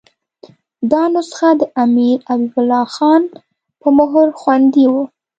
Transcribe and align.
دا 0.91 1.01
نسخه 1.13 1.49
د 1.59 1.61
امیر 1.83 2.17
حبیب 2.29 2.55
الله 2.61 2.85
خان 2.95 3.21
په 3.81 3.87
مهر 3.97 4.27
خوندي 4.39 4.85
وه. 4.91 5.03